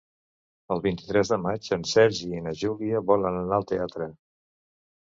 El 0.75 0.79
vint-i-tres 0.85 1.33
de 1.33 1.39
maig 1.43 1.69
en 1.79 1.85
Sergi 1.91 2.31
i 2.39 2.43
na 2.49 2.57
Júlia 2.63 3.07
volen 3.13 3.41
anar 3.45 3.61
al 3.61 3.71
teatre. 3.75 4.15